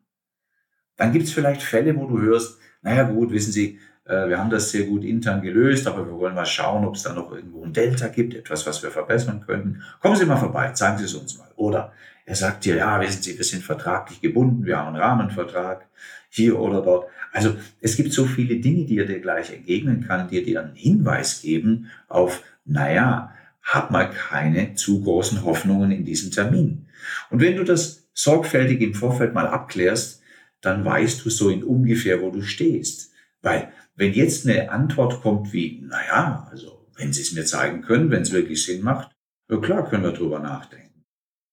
Dann 0.98 1.13
gibt 1.13 1.25
es 1.25 1.34
vielleicht 1.34 1.62
Fälle, 1.62 1.96
wo 1.96 2.08
du 2.08 2.20
hörst, 2.20 2.58
naja 2.82 3.03
gut, 3.03 3.32
wissen 3.32 3.53
Sie, 3.53 3.79
äh, 4.06 4.27
wir 4.27 4.38
haben 4.38 4.50
das 4.50 4.72
sehr 4.72 4.86
gut 4.86 5.06
intern 5.06 5.41
gelöst, 5.41 5.88
aber 5.88 6.06
wir 6.06 6.13
wollen 6.13 6.36
mal 6.36 6.46
schauen, 6.46 6.86
ob 6.86 6.96
es 6.96 7.03
da 7.03 7.13
noch 7.13 7.32
irgendwo 7.32 7.63
ein 7.63 7.72
Delta 7.72 8.08
gibt, 8.08 8.34
etwas, 8.34 8.65
was 8.68 8.84
wir 8.84 8.91
verbessern 8.91 9.44
könnten. 9.46 9.82
Kommen 10.01 10.18
Sie 10.18 10.25
mal 10.25 10.38
vorbei, 10.38 10.72
zeigen 10.72 10.98
Sie 10.98 11.06
es 11.06 11.13
uns 11.13 11.38
mal. 11.38 11.50
Oder 11.56 11.94
er 12.25 12.36
sagt 12.36 12.65
dir, 12.65 12.75
ja, 12.75 13.00
wissen 13.00 13.22
Sie, 13.22 13.38
wir 13.38 13.46
sind 13.46 13.63
vertraglich 13.63 14.20
gebunden, 14.20 14.65
wir 14.65 14.77
haben 14.77 14.89
einen 14.89 15.01
Rahmenvertrag 15.01 15.88
hier 16.29 16.60
oder 16.60 16.82
dort. 16.82 17.08
Also 17.32 17.56
es 17.82 17.96
gibt 17.96 18.12
so 18.12 18.25
viele 18.25 18.58
Dinge, 18.58 18.86
die 18.86 18.98
er 18.98 19.06
dir 19.06 19.20
gleich 19.20 19.53
entgegnen 19.53 20.06
kann, 20.06 20.27
die 20.27 20.44
dir 20.44 20.62
einen 20.62 20.75
Hinweis 20.75 21.41
geben 21.41 21.89
auf, 22.08 22.44
naja, 22.65 23.34
hab 23.69 23.91
mal 23.91 24.09
keine 24.09 24.75
zu 24.75 25.03
großen 25.03 25.43
Hoffnungen 25.43 25.91
in 25.91 26.05
diesem 26.05 26.31
Termin. 26.31 26.88
Und 27.29 27.39
wenn 27.39 27.55
du 27.55 27.63
das 27.63 28.07
sorgfältig 28.13 28.81
im 28.81 28.93
Vorfeld 28.93 29.33
mal 29.33 29.47
abklärst, 29.47 30.21
dann 30.61 30.83
weißt 30.83 31.23
du 31.23 31.29
so 31.29 31.49
in 31.49 31.63
ungefähr, 31.63 32.21
wo 32.21 32.31
du 32.31 32.41
stehst. 32.41 33.11
Weil 33.41 33.71
wenn 33.95 34.13
jetzt 34.13 34.47
eine 34.47 34.71
Antwort 34.71 35.21
kommt 35.21 35.53
wie, 35.53 35.81
naja, 35.81 36.47
also 36.51 36.88
wenn 36.95 37.13
Sie 37.13 37.21
es 37.21 37.31
mir 37.31 37.45
zeigen 37.45 37.81
können, 37.81 38.11
wenn 38.11 38.23
es 38.23 38.31
wirklich 38.31 38.63
Sinn 38.65 38.81
macht, 38.81 39.11
ja 39.49 39.57
klar 39.57 39.89
können 39.89 40.03
wir 40.03 40.11
drüber 40.11 40.39
nachdenken. 40.39 41.05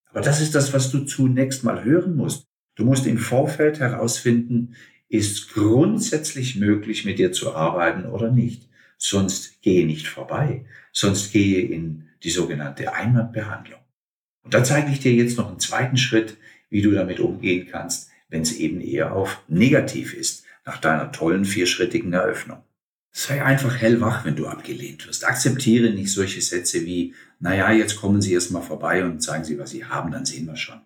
Aber 0.09 0.21
das 0.21 0.41
ist 0.41 0.55
das, 0.55 0.73
was 0.73 0.91
du 0.91 1.05
zunächst 1.05 1.63
mal 1.63 1.83
hören 1.83 2.15
musst. 2.15 2.45
Du 2.75 2.83
musst 2.83 3.05
im 3.05 3.17
Vorfeld 3.17 3.79
herausfinden, 3.79 4.75
ist 5.09 5.53
grundsätzlich 5.53 6.57
möglich, 6.57 7.05
mit 7.05 7.19
dir 7.19 7.31
zu 7.31 7.55
arbeiten 7.55 8.05
oder 8.05 8.31
nicht. 8.31 8.67
Sonst 8.97 9.61
gehe 9.61 9.85
nicht 9.85 10.07
vorbei. 10.07 10.65
Sonst 10.91 11.31
gehe 11.31 11.61
in 11.61 12.06
die 12.23 12.29
sogenannte 12.29 12.93
Einwandbehandlung. 12.93 13.79
Und 14.43 14.53
da 14.53 14.63
zeige 14.63 14.91
ich 14.91 14.99
dir 14.99 15.13
jetzt 15.13 15.37
noch 15.37 15.49
einen 15.49 15.59
zweiten 15.59 15.97
Schritt, 15.97 16.37
wie 16.69 16.81
du 16.81 16.91
damit 16.91 17.19
umgehen 17.19 17.67
kannst, 17.69 18.09
wenn 18.29 18.41
es 18.41 18.53
eben 18.53 18.81
eher 18.81 19.13
auf 19.13 19.41
negativ 19.47 20.13
ist, 20.13 20.45
nach 20.65 20.77
deiner 20.77 21.11
tollen 21.11 21.45
vierschrittigen 21.45 22.13
Eröffnung. 22.13 22.63
Sei 23.11 23.43
einfach 23.43 23.75
hellwach, 23.77 24.25
wenn 24.25 24.35
du 24.35 24.47
abgelehnt 24.47 25.07
wirst. 25.07 25.25
Akzeptiere 25.25 25.91
nicht 25.91 26.11
solche 26.11 26.41
Sätze 26.41 26.85
wie, 26.85 27.15
naja, 27.39 27.71
jetzt 27.71 27.95
kommen 27.95 28.21
Sie 28.21 28.33
erst 28.33 28.51
mal 28.51 28.61
vorbei 28.61 29.03
und 29.03 29.21
zeigen 29.21 29.43
Sie, 29.43 29.57
was 29.57 29.71
Sie 29.71 29.85
haben, 29.85 30.11
dann 30.11 30.25
sehen 30.25 30.45
wir 30.45 30.55
schon. 30.55 30.81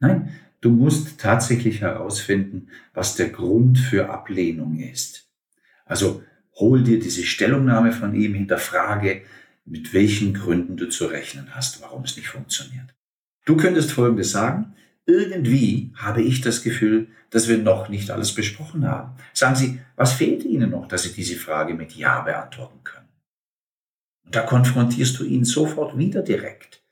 Nein, 0.00 0.32
du 0.60 0.70
musst 0.70 1.20
tatsächlich 1.20 1.80
herausfinden, 1.80 2.68
was 2.94 3.16
der 3.16 3.30
Grund 3.30 3.78
für 3.78 4.08
Ablehnung 4.08 4.78
ist. 4.78 5.28
Also 5.84 6.22
hol 6.54 6.82
dir 6.82 7.00
diese 7.00 7.24
Stellungnahme 7.24 7.92
von 7.92 8.14
ihm, 8.14 8.34
hinterfrage, 8.34 9.22
mit 9.70 9.92
welchen 9.92 10.34
Gründen 10.34 10.76
du 10.76 10.88
zu 10.88 11.06
rechnen 11.06 11.54
hast, 11.54 11.80
warum 11.82 12.04
es 12.04 12.16
nicht 12.16 12.28
funktioniert. 12.28 12.94
Du 13.44 13.56
könntest 13.56 13.92
Folgendes 13.92 14.30
sagen, 14.30 14.74
irgendwie 15.06 15.92
habe 15.96 16.22
ich 16.22 16.40
das 16.40 16.62
Gefühl, 16.62 17.08
dass 17.30 17.48
wir 17.48 17.58
noch 17.58 17.88
nicht 17.88 18.10
alles 18.10 18.34
besprochen 18.34 18.86
haben. 18.86 19.16
Sagen 19.32 19.56
Sie, 19.56 19.80
was 19.96 20.12
fehlt 20.12 20.44
Ihnen 20.44 20.70
noch, 20.70 20.86
dass 20.86 21.02
Sie 21.02 21.12
diese 21.12 21.36
Frage 21.36 21.74
mit 21.74 21.92
Ja 21.92 22.20
beantworten 22.20 22.84
können? 22.84 23.08
Und 24.24 24.34
da 24.34 24.42
konfrontierst 24.42 25.18
du 25.18 25.24
ihn 25.24 25.44
sofort 25.44 25.96
wieder 25.96 26.22
direkt. 26.22 26.82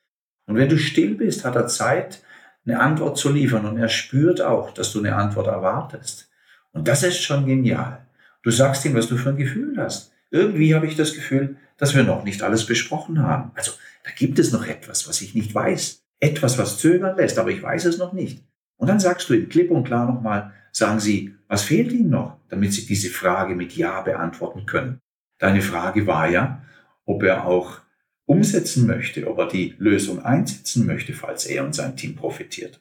Und 0.46 0.56
wenn 0.56 0.68
du 0.68 0.78
still 0.78 1.14
bist, 1.14 1.44
hat 1.44 1.56
er 1.56 1.66
Zeit, 1.66 2.22
eine 2.64 2.80
Antwort 2.80 3.18
zu 3.18 3.30
liefern 3.30 3.66
und 3.66 3.76
er 3.76 3.88
spürt 3.88 4.40
auch, 4.40 4.72
dass 4.72 4.92
du 4.92 4.98
eine 4.98 5.14
Antwort 5.14 5.46
erwartest. 5.46 6.30
Und 6.72 6.88
das 6.88 7.02
ist 7.02 7.22
schon 7.22 7.46
genial. 7.46 8.06
Du 8.42 8.50
sagst 8.50 8.84
ihm, 8.84 8.94
was 8.94 9.08
du 9.08 9.16
für 9.16 9.30
ein 9.30 9.36
Gefühl 9.36 9.76
hast. 9.76 10.12
Irgendwie 10.30 10.74
habe 10.74 10.86
ich 10.86 10.96
das 10.96 11.14
Gefühl, 11.14 11.56
dass 11.76 11.94
wir 11.94 12.04
noch 12.04 12.24
nicht 12.24 12.42
alles 12.42 12.66
besprochen 12.66 13.22
haben. 13.22 13.50
Also 13.54 13.72
da 14.04 14.10
gibt 14.16 14.38
es 14.38 14.52
noch 14.52 14.66
etwas, 14.66 15.08
was 15.08 15.20
ich 15.20 15.34
nicht 15.34 15.54
weiß. 15.54 16.02
Etwas, 16.20 16.58
was 16.58 16.78
zögern 16.78 17.16
lässt, 17.16 17.38
aber 17.38 17.50
ich 17.50 17.62
weiß 17.62 17.84
es 17.84 17.98
noch 17.98 18.12
nicht. 18.12 18.44
Und 18.76 18.88
dann 18.88 19.00
sagst 19.00 19.28
du 19.28 19.34
ihm 19.34 19.48
klipp 19.48 19.70
und 19.70 19.84
klar 19.84 20.06
nochmal, 20.06 20.52
sagen 20.72 21.00
Sie, 21.00 21.34
was 21.48 21.62
fehlt 21.62 21.92
Ihnen 21.92 22.10
noch, 22.10 22.38
damit 22.48 22.72
Sie 22.72 22.86
diese 22.86 23.10
Frage 23.10 23.54
mit 23.54 23.76
Ja 23.76 24.00
beantworten 24.02 24.66
können. 24.66 25.00
Deine 25.38 25.62
Frage 25.62 26.06
war 26.06 26.28
ja, 26.28 26.64
ob 27.04 27.22
er 27.22 27.46
auch 27.46 27.80
umsetzen 28.26 28.86
möchte, 28.86 29.28
ob 29.28 29.38
er 29.38 29.48
die 29.48 29.74
Lösung 29.78 30.24
einsetzen 30.24 30.86
möchte, 30.86 31.12
falls 31.12 31.46
er 31.46 31.64
und 31.64 31.74
sein 31.74 31.96
Team 31.96 32.16
profitiert. 32.16 32.80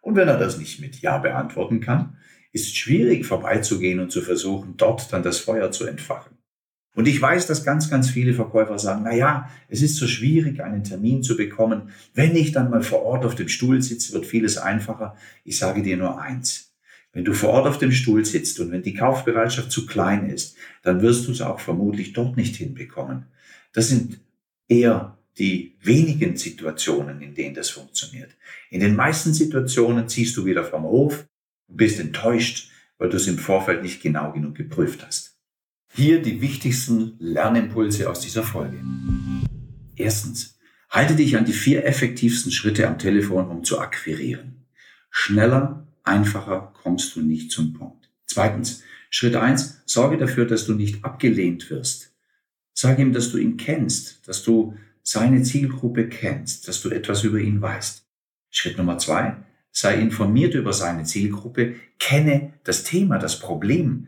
Und 0.00 0.16
wenn 0.16 0.28
er 0.28 0.38
das 0.38 0.58
nicht 0.58 0.80
mit 0.80 1.00
Ja 1.00 1.18
beantworten 1.18 1.80
kann, 1.80 2.16
ist 2.52 2.76
schwierig 2.76 3.26
vorbeizugehen 3.26 4.00
und 4.00 4.10
zu 4.10 4.22
versuchen, 4.22 4.76
dort 4.76 5.12
dann 5.12 5.22
das 5.22 5.38
Feuer 5.38 5.70
zu 5.70 5.86
entfachen. 5.86 6.39
Und 6.94 7.06
ich 7.06 7.20
weiß, 7.20 7.46
dass 7.46 7.64
ganz, 7.64 7.88
ganz 7.88 8.10
viele 8.10 8.34
Verkäufer 8.34 8.78
sagen, 8.78 9.02
na 9.04 9.14
ja, 9.14 9.48
es 9.68 9.80
ist 9.80 9.96
so 9.96 10.06
schwierig, 10.08 10.60
einen 10.60 10.82
Termin 10.82 11.22
zu 11.22 11.36
bekommen. 11.36 11.90
Wenn 12.14 12.34
ich 12.34 12.52
dann 12.52 12.70
mal 12.70 12.82
vor 12.82 13.02
Ort 13.02 13.24
auf 13.24 13.36
dem 13.36 13.48
Stuhl 13.48 13.80
sitze, 13.80 14.12
wird 14.12 14.26
vieles 14.26 14.58
einfacher. 14.58 15.16
Ich 15.44 15.58
sage 15.58 15.82
dir 15.82 15.96
nur 15.96 16.20
eins. 16.20 16.74
Wenn 17.12 17.24
du 17.24 17.32
vor 17.32 17.50
Ort 17.50 17.66
auf 17.66 17.78
dem 17.78 17.92
Stuhl 17.92 18.24
sitzt 18.24 18.60
und 18.60 18.70
wenn 18.70 18.82
die 18.82 18.94
Kaufbereitschaft 18.94 19.70
zu 19.70 19.86
klein 19.86 20.28
ist, 20.30 20.56
dann 20.82 21.02
wirst 21.02 21.26
du 21.26 21.32
es 21.32 21.40
auch 21.40 21.60
vermutlich 21.60 22.12
dort 22.12 22.36
nicht 22.36 22.56
hinbekommen. 22.56 23.26
Das 23.72 23.88
sind 23.88 24.20
eher 24.68 25.16
die 25.38 25.76
wenigen 25.80 26.36
Situationen, 26.36 27.20
in 27.20 27.34
denen 27.34 27.54
das 27.54 27.70
funktioniert. 27.70 28.36
In 28.68 28.80
den 28.80 28.94
meisten 28.94 29.32
Situationen 29.32 30.08
ziehst 30.08 30.36
du 30.36 30.44
wieder 30.44 30.64
vom 30.64 30.84
Hof 30.84 31.26
und 31.68 31.76
bist 31.76 31.98
enttäuscht, 31.98 32.70
weil 32.98 33.08
du 33.08 33.16
es 33.16 33.26
im 33.26 33.38
Vorfeld 33.38 33.82
nicht 33.82 34.02
genau 34.02 34.32
genug 34.32 34.54
geprüft 34.54 35.04
hast. 35.04 35.39
Hier 35.92 36.22
die 36.22 36.40
wichtigsten 36.40 37.16
Lernimpulse 37.18 38.08
aus 38.08 38.20
dieser 38.20 38.44
Folge. 38.44 38.80
Erstens, 39.96 40.56
halte 40.88 41.16
dich 41.16 41.36
an 41.36 41.44
die 41.44 41.52
vier 41.52 41.84
effektivsten 41.84 42.52
Schritte 42.52 42.86
am 42.86 42.96
Telefon, 42.96 43.48
um 43.48 43.64
zu 43.64 43.80
akquirieren. 43.80 44.66
Schneller, 45.10 45.88
einfacher 46.04 46.72
kommst 46.80 47.16
du 47.16 47.22
nicht 47.22 47.50
zum 47.50 47.72
Punkt. 47.72 48.08
Zweitens, 48.26 48.84
Schritt 49.10 49.34
eins: 49.34 49.82
sorge 49.84 50.16
dafür, 50.16 50.46
dass 50.46 50.64
du 50.64 50.74
nicht 50.74 51.04
abgelehnt 51.04 51.68
wirst. 51.70 52.14
Sag 52.72 53.00
ihm, 53.00 53.12
dass 53.12 53.32
du 53.32 53.38
ihn 53.38 53.56
kennst, 53.56 54.28
dass 54.28 54.44
du 54.44 54.76
seine 55.02 55.42
Zielgruppe 55.42 56.08
kennst, 56.08 56.68
dass 56.68 56.80
du 56.82 56.90
etwas 56.90 57.24
über 57.24 57.40
ihn 57.40 57.60
weißt. 57.60 58.06
Schritt 58.50 58.78
Nummer 58.78 58.98
zwei, 58.98 59.36
sei 59.72 59.96
informiert 59.96 60.54
über 60.54 60.72
seine 60.72 61.02
Zielgruppe, 61.02 61.74
kenne 61.98 62.52
das 62.62 62.84
Thema, 62.84 63.18
das 63.18 63.40
Problem, 63.40 64.06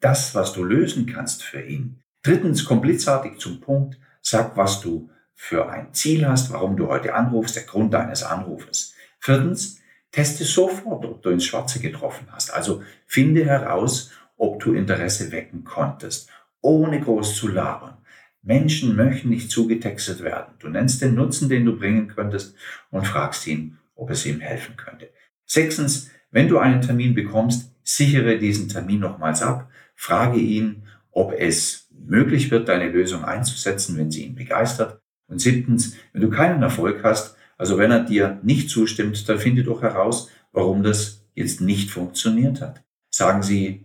das, 0.00 0.34
was 0.34 0.52
du 0.52 0.64
lösen 0.64 1.06
kannst 1.06 1.42
für 1.42 1.60
ihn. 1.60 2.00
Drittens, 2.22 2.64
komm 2.64 2.80
blitzartig 2.80 3.38
zum 3.38 3.60
Punkt, 3.60 3.98
sag, 4.20 4.56
was 4.56 4.80
du 4.80 5.10
für 5.34 5.70
ein 5.70 5.94
Ziel 5.94 6.28
hast, 6.28 6.52
warum 6.52 6.76
du 6.76 6.88
heute 6.88 7.14
anrufst, 7.14 7.56
der 7.56 7.62
Grund 7.62 7.94
deines 7.94 8.22
Anrufes. 8.22 8.94
Viertens, 9.20 9.80
teste 10.12 10.44
sofort, 10.44 11.04
ob 11.04 11.22
du 11.22 11.30
ins 11.30 11.44
Schwarze 11.44 11.80
getroffen 11.80 12.26
hast. 12.30 12.52
Also 12.52 12.82
finde 13.06 13.44
heraus, 13.44 14.10
ob 14.36 14.60
du 14.62 14.74
Interesse 14.74 15.32
wecken 15.32 15.64
konntest, 15.64 16.28
ohne 16.60 17.00
groß 17.00 17.36
zu 17.36 17.48
labern. 17.48 17.98
Menschen 18.42 18.96
möchten 18.96 19.28
nicht 19.28 19.50
zugetextet 19.50 20.22
werden. 20.22 20.54
Du 20.58 20.68
nennst 20.68 21.02
den 21.02 21.14
Nutzen, 21.14 21.48
den 21.48 21.66
du 21.66 21.78
bringen 21.78 22.08
könntest 22.08 22.54
und 22.90 23.06
fragst 23.06 23.46
ihn, 23.46 23.78
ob 23.94 24.10
es 24.10 24.24
ihm 24.24 24.40
helfen 24.40 24.76
könnte. 24.76 25.10
Sechstens, 25.44 26.10
wenn 26.30 26.48
du 26.48 26.58
einen 26.58 26.80
Termin 26.80 27.14
bekommst, 27.14 27.74
sichere 27.82 28.38
diesen 28.38 28.68
Termin 28.68 29.00
nochmals 29.00 29.42
ab. 29.42 29.69
Frage 30.00 30.38
ihn, 30.38 30.84
ob 31.10 31.34
es 31.36 31.86
möglich 31.90 32.50
wird, 32.50 32.70
deine 32.70 32.88
Lösung 32.88 33.22
einzusetzen, 33.22 33.98
wenn 33.98 34.10
sie 34.10 34.24
ihn 34.24 34.34
begeistert. 34.34 34.98
Und 35.26 35.42
siebtens, 35.42 35.94
wenn 36.14 36.22
du 36.22 36.30
keinen 36.30 36.62
Erfolg 36.62 37.04
hast, 37.04 37.36
also 37.58 37.76
wenn 37.76 37.90
er 37.90 38.04
dir 38.04 38.40
nicht 38.42 38.70
zustimmt, 38.70 39.28
dann 39.28 39.38
finde 39.38 39.62
doch 39.62 39.82
heraus, 39.82 40.30
warum 40.52 40.82
das 40.82 41.26
jetzt 41.34 41.60
nicht 41.60 41.90
funktioniert 41.90 42.62
hat. 42.62 42.82
Sagen 43.10 43.42
Sie, 43.42 43.84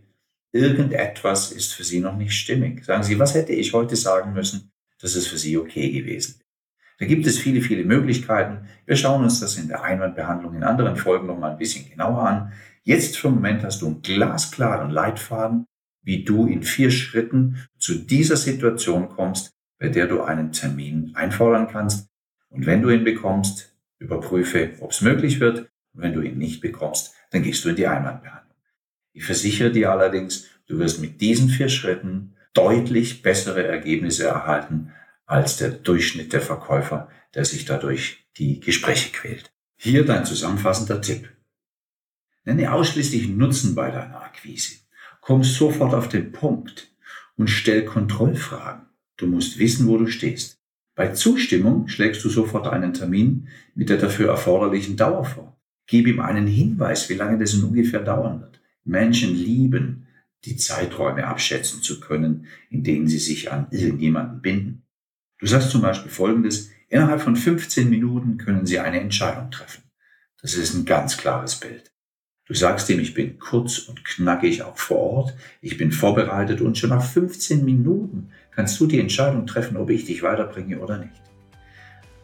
irgendetwas 0.53 1.51
ist 1.51 1.73
für 1.73 1.83
Sie 1.83 1.99
noch 1.99 2.15
nicht 2.15 2.31
stimmig. 2.31 2.85
Sagen 2.85 3.03
Sie, 3.03 3.19
was 3.19 3.35
hätte 3.35 3.51
ich 3.51 3.73
heute 3.73 3.97
sagen 3.97 4.31
müssen, 4.31 4.71
das 5.01 5.17
ist 5.17 5.27
für 5.27 5.37
Sie 5.37 5.57
okay 5.57 5.91
gewesen. 5.91 6.39
Da 6.97 7.07
gibt 7.07 7.27
es 7.27 7.39
viele, 7.39 7.59
viele 7.59 7.83
Möglichkeiten. 7.83 8.69
Wir 8.85 8.95
schauen 8.95 9.25
uns 9.25 9.41
das 9.41 9.57
in 9.57 9.67
der 9.67 9.83
Einwandbehandlung 9.83 10.55
in 10.55 10.63
anderen 10.63 10.95
Folgen 10.95 11.27
noch 11.27 11.37
mal 11.37 11.51
ein 11.51 11.57
bisschen 11.57 11.89
genauer 11.89 12.21
an. 12.21 12.53
Jetzt 12.83 13.17
für 13.17 13.27
den 13.27 13.35
Moment 13.35 13.65
hast 13.65 13.81
du 13.81 13.87
einen 13.87 14.01
glasklaren 14.01 14.91
Leitfaden, 14.91 15.65
wie 16.05 16.23
du 16.23 16.47
in 16.47 16.63
vier 16.63 16.91
Schritten 16.91 17.67
zu 17.77 17.95
dieser 17.95 18.37
Situation 18.37 19.09
kommst, 19.09 19.51
bei 19.77 19.89
der 19.89 20.07
du 20.07 20.21
einen 20.21 20.53
Termin 20.53 21.11
einfordern 21.15 21.67
kannst. 21.67 22.07
Und 22.49 22.65
wenn 22.65 22.81
du 22.81 22.89
ihn 22.89 23.03
bekommst, 23.03 23.75
überprüfe, 23.99 24.73
ob 24.79 24.91
es 24.91 25.01
möglich 25.01 25.39
wird. 25.39 25.69
Und 25.93 26.01
wenn 26.01 26.13
du 26.13 26.21
ihn 26.21 26.37
nicht 26.37 26.61
bekommst, 26.61 27.13
dann 27.31 27.43
gehst 27.43 27.65
du 27.65 27.69
in 27.69 27.75
die 27.75 27.87
Einwandbehandlung. 27.87 28.55
Ich 29.13 29.25
versichere 29.25 29.71
dir 29.71 29.91
allerdings, 29.91 30.47
du 30.67 30.79
wirst 30.79 31.01
mit 31.01 31.19
diesen 31.21 31.49
vier 31.49 31.69
Schritten 31.69 32.35
deutlich 32.53 33.21
bessere 33.21 33.65
Ergebnisse 33.65 34.27
erhalten 34.27 34.93
als 35.25 35.57
der 35.57 35.71
Durchschnitt 35.71 36.33
der 36.33 36.41
Verkäufer, 36.41 37.09
der 37.33 37.45
sich 37.45 37.65
dadurch 37.65 38.27
die 38.37 38.59
Gespräche 38.59 39.11
quält. 39.11 39.51
Hier 39.75 40.05
dein 40.05 40.25
zusammenfassender 40.25 41.01
Tipp. 41.01 41.29
Nenne 42.43 42.71
ausschließlich 42.71 43.27
Nutzen 43.29 43.73
bei 43.73 43.89
deiner 43.89 44.21
Akquise. 44.21 44.84
Komm 45.25 45.43
sofort 45.43 45.95
auf 45.95 46.07
den 46.07 46.31
Punkt 46.31 46.93
und 47.35 47.49
stell 47.49 47.83
Kontrollfragen. 47.83 48.85
Du 49.17 49.25
musst 49.25 49.57
wissen, 49.57 49.87
wo 49.87 49.97
du 49.97 50.05
stehst. 50.05 50.59
Bei 50.93 51.13
Zustimmung 51.13 51.87
schlägst 51.87 52.23
du 52.23 52.29
sofort 52.29 52.67
einen 52.67 52.93
Termin 52.93 53.47
mit 53.73 53.89
der 53.89 53.97
dafür 53.97 54.29
erforderlichen 54.29 54.97
Dauer 54.97 55.25
vor. 55.25 55.59
Gib 55.87 56.05
ihm 56.05 56.19
einen 56.19 56.45
Hinweis, 56.45 57.09
wie 57.09 57.15
lange 57.15 57.39
das 57.39 57.55
ungefähr 57.55 58.01
dauern 58.01 58.41
wird. 58.41 58.61
Menschen 58.83 59.33
lieben, 59.33 60.05
die 60.43 60.57
Zeiträume 60.57 61.25
abschätzen 61.25 61.81
zu 61.81 61.99
können, 61.99 62.45
in 62.69 62.83
denen 62.83 63.07
sie 63.07 63.17
sich 63.17 63.51
an 63.51 63.65
irgendjemanden 63.71 64.43
binden. 64.43 64.83
Du 65.39 65.47
sagst 65.47 65.71
zum 65.71 65.81
Beispiel 65.81 66.11
Folgendes, 66.11 66.69
innerhalb 66.87 67.21
von 67.21 67.35
15 67.35 67.89
Minuten 67.89 68.37
können 68.37 68.67
Sie 68.67 68.77
eine 68.77 68.99
Entscheidung 68.99 69.49
treffen. 69.49 69.81
Das 70.39 70.53
ist 70.53 70.75
ein 70.75 70.85
ganz 70.85 71.17
klares 71.17 71.55
Bild. 71.59 71.94
Du 72.47 72.53
sagst 72.53 72.87
ihm, 72.91 72.99
ich 72.99 73.15
bin 73.15 73.39
kurz 73.39 73.79
und 73.79 74.05
knackig 74.05 74.61
auch 74.61 74.77
vor 74.77 74.99
Ort, 74.99 75.33
ich 75.61 75.77
bin 75.77 75.91
vorbereitet 75.91 76.61
und 76.61 76.77
schon 76.77 76.91
nach 76.91 77.03
15 77.03 77.65
Minuten 77.65 78.29
kannst 78.51 78.79
du 78.79 78.85
die 78.85 78.99
Entscheidung 78.99 79.47
treffen, 79.47 79.77
ob 79.77 79.89
ich 79.89 80.05
dich 80.05 80.21
weiterbringe 80.21 80.79
oder 80.79 80.99
nicht. 80.99 81.23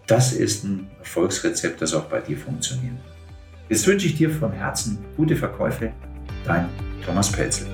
Das 0.05 0.31
ist 0.31 0.63
ein 0.63 0.91
Erfolgsrezept, 0.99 1.81
das 1.81 1.95
auch 1.95 2.05
bei 2.05 2.21
dir 2.21 2.37
funktioniert. 2.37 2.97
Jetzt 3.67 3.87
wünsche 3.87 4.05
ich 4.05 4.15
dir 4.15 4.29
von 4.29 4.51
Herzen 4.51 4.99
gute 5.17 5.35
Verkäufe. 5.35 5.91
Dein 6.45 6.69
Thomas 7.03 7.31
Pelzel. 7.31 7.65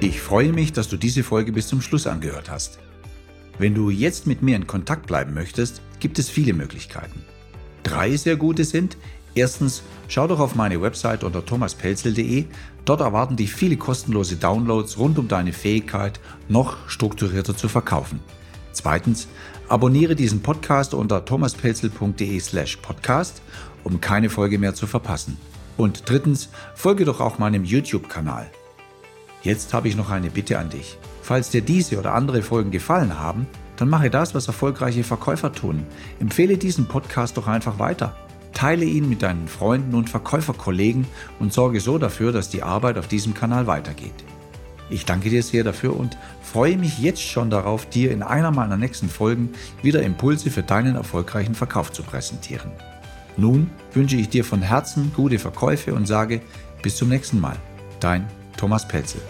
Ich 0.00 0.20
freue 0.20 0.52
mich, 0.52 0.72
dass 0.72 0.88
du 0.88 0.96
diese 0.96 1.22
Folge 1.22 1.52
bis 1.52 1.68
zum 1.68 1.80
Schluss 1.80 2.08
angehört 2.08 2.50
hast. 2.50 2.80
Wenn 3.58 3.74
du 3.74 3.90
jetzt 3.90 4.26
mit 4.26 4.42
mir 4.42 4.56
in 4.56 4.66
Kontakt 4.66 5.06
bleiben 5.06 5.32
möchtest, 5.32 5.80
gibt 6.00 6.18
es 6.18 6.28
viele 6.28 6.54
Möglichkeiten. 6.54 7.24
Drei 7.84 8.16
sehr 8.16 8.34
gute 8.34 8.64
sind, 8.64 8.96
erstens, 9.36 9.82
schau 10.08 10.26
doch 10.26 10.40
auf 10.40 10.56
meine 10.56 10.82
Website 10.82 11.22
unter 11.22 11.44
thomaspelzel.de, 11.44 12.46
dort 12.84 13.00
erwarten 13.00 13.36
dich 13.36 13.54
viele 13.54 13.76
kostenlose 13.76 14.36
Downloads 14.36 14.98
rund 14.98 15.18
um 15.18 15.28
deine 15.28 15.52
Fähigkeit, 15.52 16.18
noch 16.48 16.88
strukturierter 16.88 17.56
zu 17.56 17.68
verkaufen. 17.68 18.18
Zweitens, 18.72 19.28
abonniere 19.68 20.16
diesen 20.16 20.42
Podcast 20.42 20.92
unter 20.94 21.24
thomaspelzel.de 21.24 22.40
slash 22.40 22.76
podcast, 22.76 23.40
um 23.84 24.00
keine 24.00 24.30
Folge 24.30 24.58
mehr 24.58 24.74
zu 24.74 24.86
verpassen. 24.86 25.38
Und 25.76 26.08
drittens, 26.08 26.48
folge 26.74 27.04
doch 27.04 27.20
auch 27.20 27.38
meinem 27.38 27.64
YouTube-Kanal. 27.64 28.50
Jetzt 29.42 29.72
habe 29.74 29.88
ich 29.88 29.96
noch 29.96 30.10
eine 30.10 30.30
Bitte 30.30 30.58
an 30.58 30.70
dich. 30.70 30.98
Falls 31.22 31.50
dir 31.50 31.62
diese 31.62 31.98
oder 31.98 32.14
andere 32.14 32.42
Folgen 32.42 32.70
gefallen 32.70 33.18
haben, 33.18 33.46
dann 33.76 33.88
mache 33.88 34.10
das, 34.10 34.34
was 34.34 34.46
erfolgreiche 34.46 35.04
Verkäufer 35.04 35.52
tun. 35.52 35.86
Empfehle 36.18 36.56
diesen 36.56 36.86
Podcast 36.86 37.36
doch 37.36 37.46
einfach 37.46 37.78
weiter. 37.78 38.16
Teile 38.56 38.86
ihn 38.86 39.06
mit 39.06 39.20
deinen 39.20 39.48
Freunden 39.48 39.94
und 39.94 40.08
Verkäuferkollegen 40.08 41.06
und 41.38 41.52
sorge 41.52 41.78
so 41.78 41.98
dafür, 41.98 42.32
dass 42.32 42.48
die 42.48 42.62
Arbeit 42.62 42.96
auf 42.96 43.06
diesem 43.06 43.34
Kanal 43.34 43.66
weitergeht. 43.66 44.14
Ich 44.88 45.04
danke 45.04 45.28
dir 45.28 45.42
sehr 45.42 45.62
dafür 45.62 45.94
und 45.94 46.16
freue 46.40 46.78
mich 46.78 46.98
jetzt 46.98 47.20
schon 47.20 47.50
darauf, 47.50 47.84
dir 47.84 48.10
in 48.10 48.22
einer 48.22 48.50
meiner 48.52 48.78
nächsten 48.78 49.10
Folgen 49.10 49.50
wieder 49.82 50.02
Impulse 50.02 50.50
für 50.50 50.62
deinen 50.62 50.96
erfolgreichen 50.96 51.54
Verkauf 51.54 51.92
zu 51.92 52.02
präsentieren. 52.02 52.70
Nun 53.36 53.70
wünsche 53.92 54.16
ich 54.16 54.30
dir 54.30 54.42
von 54.42 54.62
Herzen 54.62 55.12
gute 55.14 55.38
Verkäufe 55.38 55.92
und 55.92 56.06
sage 56.06 56.40
bis 56.80 56.96
zum 56.96 57.10
nächsten 57.10 57.38
Mal. 57.38 57.56
Dein 58.00 58.26
Thomas 58.56 58.88
Pelzel. 58.88 59.20